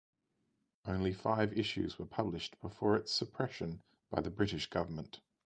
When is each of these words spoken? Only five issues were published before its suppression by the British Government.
Only 0.87 1.13
five 1.13 1.53
issues 1.55 1.99
were 1.99 2.07
published 2.07 2.59
before 2.59 2.95
its 2.95 3.11
suppression 3.13 3.83
by 4.09 4.21
the 4.21 4.31
British 4.31 4.67
Government. 4.67 5.19